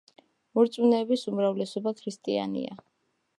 [0.59, 2.81] მორწმუნეების უმრავლესობა ქრისტიანია.